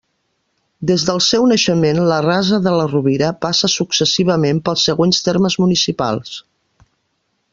[0.91, 6.35] Des del seu naixement, la Rasa de la Rovira passa successivament pels següents termes municipals.